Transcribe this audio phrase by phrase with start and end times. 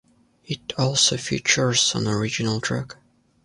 [0.43, 2.95] It also features one original track.